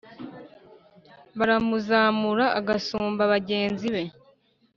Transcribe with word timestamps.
Baramuzamura 1.37 2.45
agasumba 2.59 3.21
bagenzi 3.33 3.87
be, 3.93 4.03